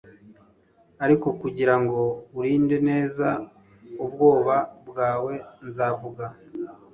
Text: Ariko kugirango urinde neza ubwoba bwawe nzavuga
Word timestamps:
Ariko 1.03 1.27
kugirango 1.41 1.97
urinde 2.39 2.77
neza 2.89 3.27
ubwoba 4.03 4.55
bwawe 4.89 5.33
nzavuga 5.67 6.25